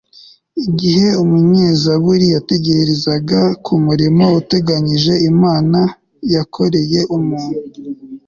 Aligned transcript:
igihe 0.65 1.07
umunyezaburi 1.23 2.25
yatekerezaga 2.35 3.39
ku 3.63 3.73
murimo 3.85 4.25
utangaje 4.39 5.13
imana 5.31 5.79
yakoreye 6.33 6.99
umuntu 7.17 7.57